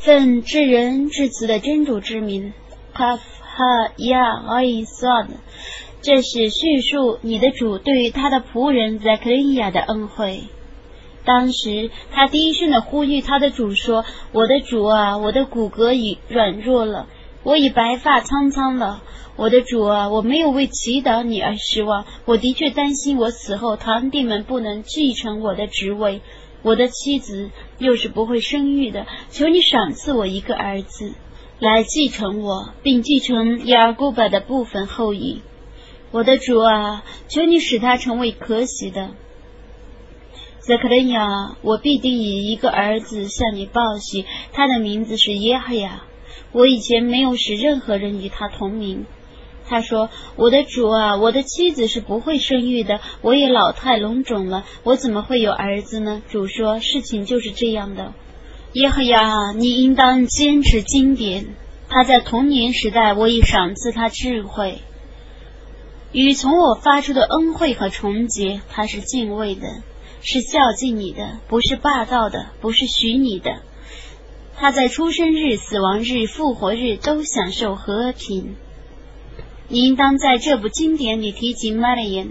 [0.00, 2.54] 奉至仁至慈的真主之名，
[2.94, 4.18] 卡夫哈亚
[4.48, 5.34] 阿伊萨的，
[6.00, 10.44] 这是叙述你的主对于他的仆人在克里亚的恩惠。
[11.26, 17.06] 当时他低声的呼吁他的主说：“我的主啊，我的骨骼已软弱了，
[17.42, 19.02] 我已白发苍苍了。
[19.36, 22.06] 我的主啊，我没有为祈祷你而失望。
[22.24, 26.22] 我的确担心我死后堂弟们不能继承我的职位。”
[26.62, 31.14] 我的妻子又是不会生育的，求你赏赐我一个儿子，
[31.58, 35.42] 来继承我，并继承雅各伯的部分后裔。
[36.10, 39.10] 我的主啊，求你使他成为可喜的。
[40.58, 46.02] 泽克伦亚，我必定以一个儿子向你报喜，他的名字是耶和亚。
[46.52, 49.06] 我以前没有使任何人与他同名。
[49.70, 58.12] 他说：“我的主啊，我的妻子是不会生育的，我也老态龙钟了，我怎么会有儿子呢？”主说：“事情就是这样的。”
[58.74, 61.54] 耶和亚，你应当坚持经典。
[61.88, 64.80] 他在童年时代，我已赏赐他智慧，
[66.10, 69.68] 与从我发出的恩惠和崇洁，他是敬畏的，
[70.20, 73.62] 是孝敬你的，不是霸道的，不是许你的。
[74.56, 78.56] 他在出生日、死亡日、复活日都享受和平。
[79.70, 82.26] 你应当在这部经典里提及玛利亚。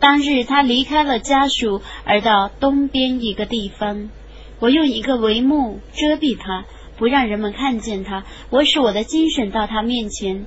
[0.00, 4.10] 当日他离开了家属，而到东边一个地方。
[4.60, 6.66] 我用一个帷幕遮蔽他，
[6.98, 8.24] 不让人们看见他。
[8.50, 10.44] 我使我的精神到他面前，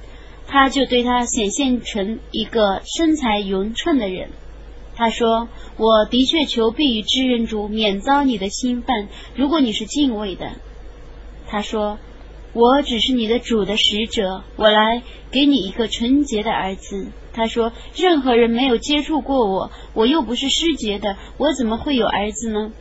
[0.48, 4.30] 他就对他显现成一个身材匀称的人。
[4.96, 9.08] 他说：“我的确求必于知人主，免遭你的侵犯。
[9.36, 10.52] 如果你是敬畏的。”
[11.50, 11.98] 他说。
[12.58, 17.10] 我只是你的主的使者，我来给你一个纯洁的儿子。
[17.32, 22.72] 他说：“任何人没有接触过我，我又不是失节的，我怎么会有儿子呢？”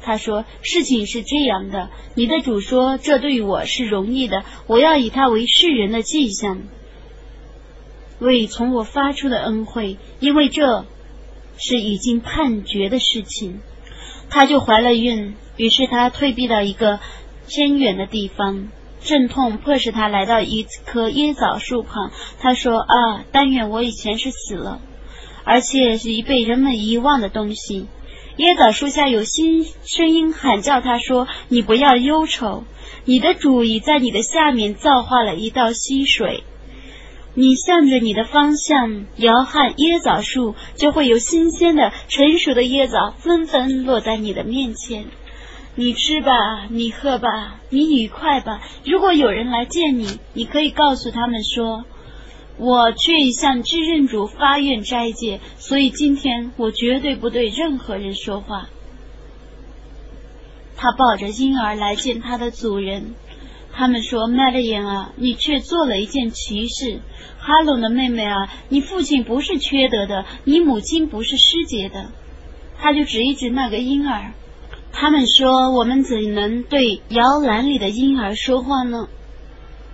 [0.00, 6.60] 他说：“事情是这样的，你的主说这对我是容易的，我要以他为世人的迹象，
[8.20, 10.84] 为从我发出的恩惠，因为这
[11.58, 13.58] 是已经判决的事情。”
[14.30, 17.00] 他就怀了孕，于是他退避到一个
[17.48, 18.68] 偏远的地方。
[19.00, 22.10] 阵痛迫使他来到一棵椰枣树旁。
[22.40, 24.80] 他说：“啊，但愿我以前是死了，
[25.44, 27.86] 而且是已被人们遗忘的东西。”
[28.38, 32.64] 椰枣树下有新声音喊叫他说：“你不要忧愁，
[33.06, 36.44] 你的主已在你的下面造化了一道溪水。
[37.32, 45.06] 你向着你的方向摇撼椰枣树，就会有新鲜的、成熟的椰枣纷纷落在你的面前。”
[45.78, 48.62] 你吃吧，你喝吧，你愉快吧。
[48.84, 51.84] 如果有人来见你，你可以告诉他们说
[52.56, 58.70] ：“我却向知认主发愿斋戒，所以今天我绝对不对任何人说话。”
[60.78, 63.14] 他抱着婴儿来见他的主人，
[63.74, 67.00] 他们说：“麦勒眼啊，你却做了一件奇事。
[67.38, 72.12] 哈隆的妹妹啊，你父亲不是缺德的，你母亲不是失节的。”
[72.80, 74.32] 他就指一指那个婴儿。
[74.98, 79.08] 他们说：“我们怎能对摇篮里的婴儿说话呢？”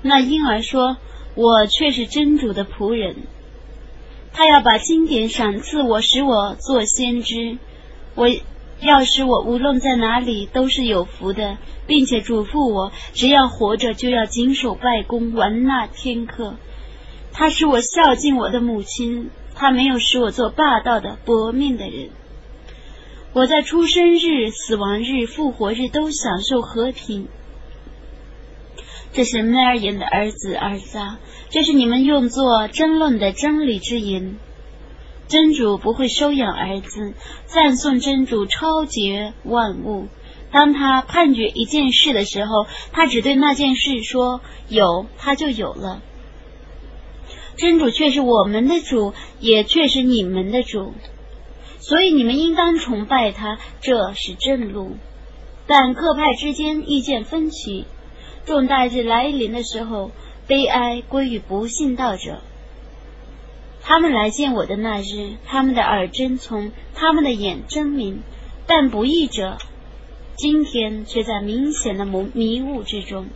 [0.00, 0.96] 那婴儿说
[1.34, 3.16] ：“我却是真主的仆人，
[4.32, 7.58] 他要把经典赏赐我，使我做先知。
[8.14, 8.28] 我
[8.80, 11.58] 要使我无论在哪里都是有福的，
[11.88, 16.54] 并且嘱咐我，只要活着就要谨守拜功，玩纳天课。
[17.32, 22.10] 他使我孝敬我的母亲，他没有使我做霸道的薄命的人。”
[23.34, 27.28] 我在出生日、死亡日、复活日都享受和平。
[29.12, 34.36] 这是麦尔言的儿子儿子啊，这是你们用作争论的真理之言。
[35.28, 37.14] 真主不会收养儿子，
[37.46, 40.08] 赞颂真主超绝万物。
[40.50, 46.02] 当他判决一件事的时候，他只对那件事说有，他就有了。
[47.56, 50.92] 真主却是我们的主，也却是你们的主。
[51.82, 54.96] 所以你们应当崇拜他，这是正路。
[55.66, 57.86] 但各派之间意见分歧，
[58.46, 60.12] 重大日来临的时候，
[60.46, 62.40] 悲哀归于不信道者。
[63.82, 68.22] 他们来见我的那日，他们的耳真从，他们的眼真明，
[68.68, 69.58] 但不义者，
[70.36, 73.26] 今天却在明显的迷迷雾之中。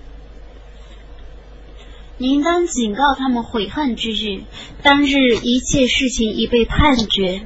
[2.17, 4.43] 你应当警告他们悔恨之日，
[4.85, 7.43] 当日一切事情已被判决。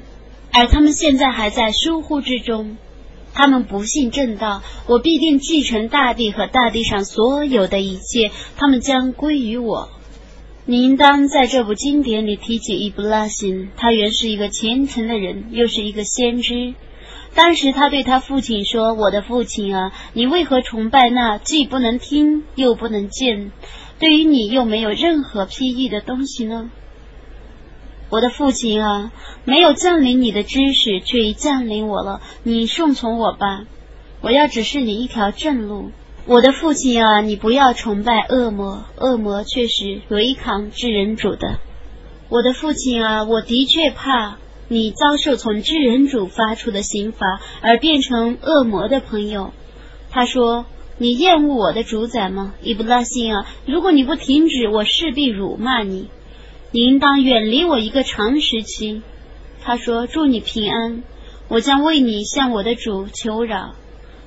[0.52, 2.76] 而他们现在还在疏忽之中，
[3.34, 9.88] 他们不信正道，我必定继承大地和大地上所有的一切，他们将归于我。
[10.66, 16.74] 你应当在这部经典里提起伊布拉辛，他原是一个虔诚的人，又是一个先知。
[17.34, 23.52] 当时他对他父亲说：“我的父亲啊，你为何崇拜那既不能听又不能见，
[24.00, 26.70] 对于你又没有任何裨益的东西呢？”
[28.10, 29.12] 我的父亲啊，
[29.44, 32.20] 没有降临你的知识，却已降临我了。
[32.42, 33.64] 你顺从我吧，
[34.20, 35.92] 我要指示你一条正路。
[36.26, 41.60] 我的父亲啊，你不要崇拜恶魔，恶魔却是违抗至人主的。
[42.28, 49.52] 我的父亲啊，我的确怕你遭受从至人主发出的刑罚，而变成恶魔的朋友。
[50.10, 50.66] 他说
[50.98, 52.54] ：“你厌恶我的主宰吗？
[52.60, 56.08] 伊布拉辛啊，如果你不停止，我势必辱骂你。
[56.72, 59.02] 你应当远离我一个长时期。”
[59.62, 61.02] 他说：“祝你平安，
[61.48, 63.74] 我将为你向我的主求饶。”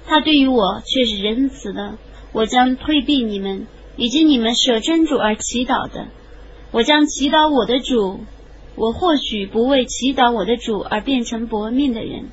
[0.06, 1.98] 他对于我却是仁慈的，
[2.34, 6.08] 我将退避你们以及你们舍真主而祈祷的，
[6.72, 8.20] 我将祈祷我的主，
[8.76, 12.30] 我或许不为祈祷我的主而变成薄命的人。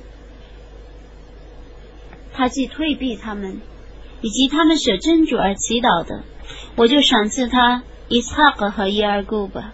[2.33, 3.61] 他既退避他们，
[4.21, 6.23] 以及他们舍真主而祈祷的，
[6.75, 9.73] 我就赏赐他伊萨格和伊尔古吧，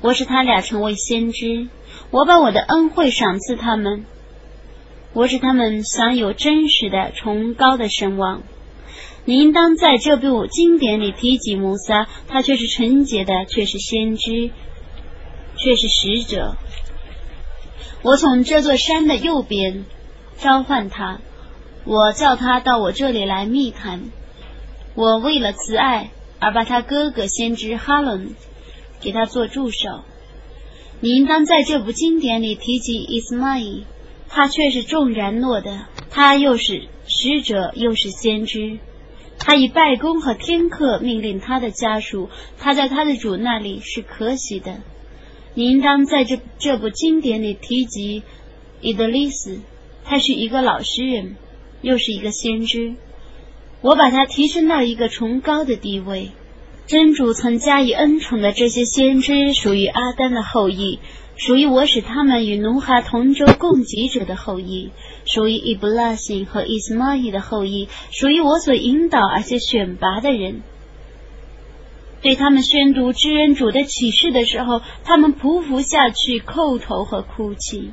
[0.00, 1.68] 我使他俩成为先知，
[2.10, 4.04] 我把我的恩惠赏赐他们。
[5.12, 8.42] 我使他们享有真实的崇高的声望。
[9.24, 14.50] 你应当在这部经典里提及摩萨，他却是纯洁的，却是先知，
[15.56, 16.56] 却是使者。
[18.02, 19.84] 我从这座山的右边
[20.38, 21.20] 召唤他，
[21.84, 24.04] 我叫他到我这里来密谈。
[24.94, 28.34] 我为了慈爱而把他哥哥先知哈伦
[29.00, 30.04] 给他做助手。
[31.00, 33.84] 你应当在这部经典里提及伊斯玛仪。
[34.30, 38.78] 他却是众然诺的，他又是使者，又是先知。
[39.38, 42.28] 他以拜功和天课命令他的家属，
[42.58, 44.82] 他在他的主那里是可喜的。
[45.54, 48.22] 你应当在这这部经典里提及
[48.82, 49.60] 伊德利斯，
[50.04, 51.36] 他是一个老实人，
[51.80, 52.96] 又是一个先知。
[53.80, 56.32] 我把他提升到一个崇高的地位。
[56.88, 61.00] 真主曾加以恩宠的这些先知，属于阿丹的后裔。
[61.36, 64.90] 属于我使他们与奴哈同舟共济者的后裔，
[65.26, 70.62] 属于伊布拉辛和伊斯玛仪的后裔，属于我所引导而且选拔的人。
[72.22, 77.90] 对他们宣读知恩主的启示的时候，他们匍匐下去叩头和哭泣。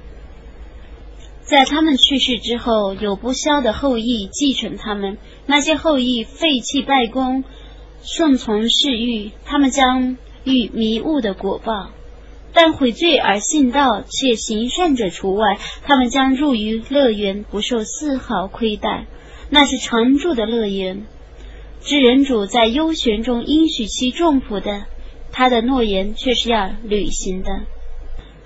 [1.42, 7.44] 在他们去世之后，有不肖的后裔继承他们，那些后裔废弃拜功，
[8.06, 11.92] 顺从是欲，他们将遇迷雾的果报。
[12.54, 19.08] 但悔罪而信道且行善者除外，他们将入于乐园，不受丝毫亏待。
[19.50, 21.06] 那是常住的乐园。
[21.82, 24.86] 知人主在幽玄中应许其众仆的，
[25.32, 27.64] 他的诺言却是要履行的。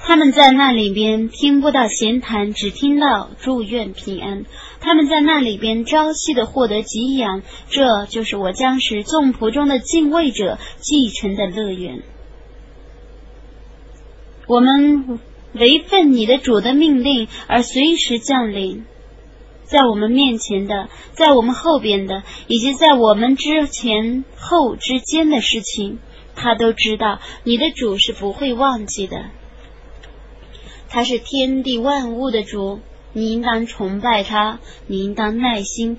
[0.10, 4.44] 他们在那里边听不到闲谈，只听到祝愿平安。
[4.80, 12.02] 他们在那里边朝夕的获得给养，这就是我将使众仆中的敬畏者继承的乐园。
[14.48, 15.20] 我们
[15.54, 18.86] 违奋你的主的命令而随时降临，
[19.66, 26.00] 在我们面前的，在我们后边的，以及在我们之前后之间的事情，
[26.36, 27.20] 他都知道。
[27.44, 29.26] 你的主是不会忘记的，
[30.90, 32.80] 他是天地万物的主，
[33.14, 35.98] 你应当崇拜他，你应当耐心。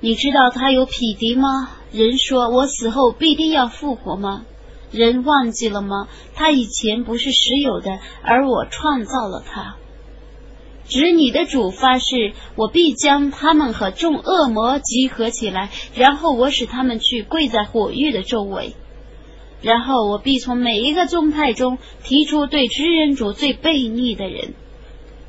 [0.00, 1.70] 你知道他有匹敌吗？
[1.90, 4.44] 人说我死后必定要复活吗？
[4.90, 6.08] 人忘记了吗？
[6.34, 9.76] 他以前不是实有的，而我创造了他。
[10.88, 18.76] 指你的主发誓，我必将他们和众恶魔集合起来，然后我使他们去跪在火狱的周围，
[19.62, 24.54] 然后我必从每一个宗派中提出对知人主最悖逆的人，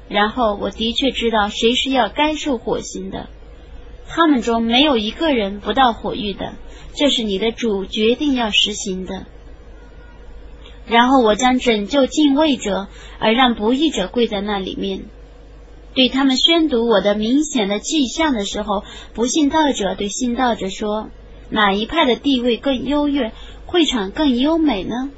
[0.10, 3.30] 然后我的确知道谁是要该受火刑的。
[4.08, 6.54] 他们中没有一个人不到火狱的，
[6.94, 9.26] 这是你的主决定要实行的。
[10.88, 12.88] 然后我将拯救敬畏者，
[13.20, 15.06] 而让不义者跪在那里面。
[15.94, 21.10] 对他们宣读我的明显的迹象的时候，不信道者对信道者说
[21.50, 23.34] ：“哪一派的地位更优越，
[23.68, 25.12] 会场更优美呢？”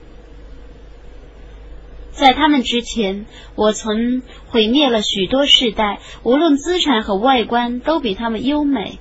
[2.12, 3.26] 在他们之前，
[3.56, 9.00] 我曾毁灭了许多世代，无论资产和外观都比他们优美。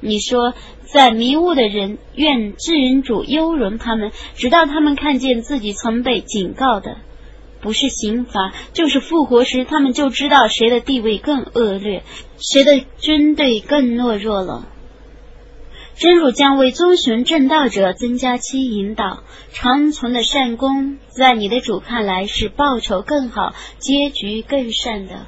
[0.00, 0.54] 你说。
[0.86, 6.98] 在迷雾的人，愿智人主优容他们，直到他们看见自己曾被警告的，
[7.60, 12.04] 不是刑罚，就是复活时，他们就知道谁的地位更恶劣，
[12.38, 14.68] 谁的军队更懦弱了。
[15.96, 25.26] 真主将为遵循正道者增加其引导，长存的善功，在你的主看来是报酬更好，结局更善的。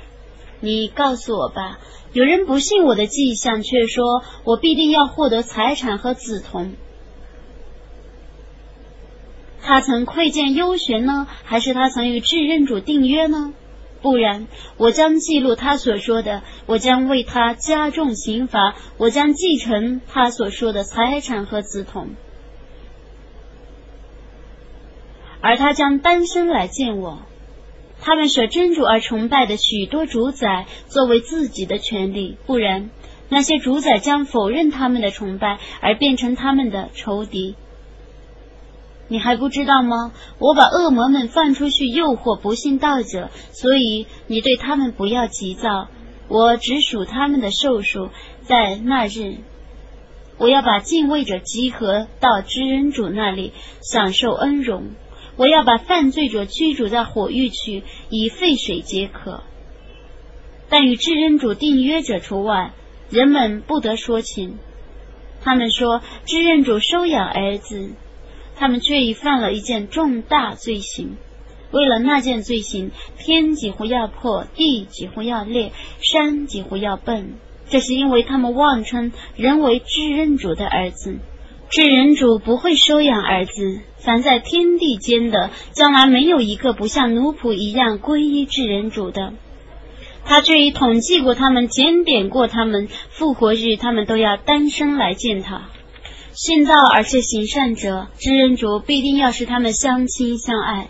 [0.61, 1.79] 你告诉我吧。
[2.13, 6.75] 有人不信我的迹象，却说我必定要获得财产和子童。
[9.63, 13.53] 他曾窥见幽玄呢，还是他曾与至任主订约呢？
[14.01, 22.11] 不然，我将记录他所说的，我将为他加重刑罚，我将继承他所说的财产和子童，
[25.41, 27.23] 而他将单身来见我。
[28.01, 32.91] 他们舍真主而崇拜的许多主宰作为自己的权利，不然，
[33.29, 37.57] 那些主宰将否认他们的崇拜，而变成他们的仇敌。
[39.09, 40.13] 你还不知道吗？
[40.39, 45.89] 我把恶魔们放出去诱惑不信道者，所以你对他们不要急躁。
[46.29, 48.11] 我只数他们的寿数，
[48.43, 49.39] 在那日，
[50.37, 54.91] 我要把敬畏者集合到知恩主那里，享受恩荣。
[55.37, 59.43] 我要把犯罪者驱逐在火狱去，以沸水解渴。
[60.69, 62.73] 但与知恩主订约者除外，
[63.09, 64.59] 人们不得说情。
[65.41, 67.93] 他们说知恩主收养儿子。
[68.59, 71.17] 他们却已犯了一件重大罪行。
[71.71, 77.35] 为了那件罪行，天几乎要破，地几乎要裂，山几乎要崩。
[77.69, 81.19] 这是因为他们妄称人为至人主的儿子。
[81.69, 83.81] 至人主不会收养儿子。
[83.99, 89.35] 凡在天地间的，将来没有一个不像奴仆一样皈依至人主的。
[90.25, 92.89] 他却已统计过他们，检点过他们。
[93.11, 95.69] 复活日，他们都要单身来见他。
[96.33, 100.89] 信道而且行善者，知人主必定要使他们相亲相爱。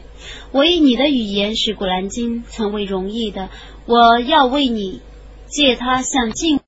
[0.53, 3.49] 我以你的语言使古兰经成为容易的，
[3.87, 5.01] 我要为你
[5.47, 6.61] 借他向敬。